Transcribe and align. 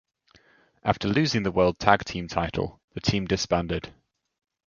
After 0.83 1.07
losing 1.07 1.43
the 1.43 1.51
World 1.51 1.77
Tag 1.77 2.05
Team 2.05 2.27
title, 2.27 2.81
the 2.95 3.01
team 3.01 3.27
disbanded. 3.27 3.93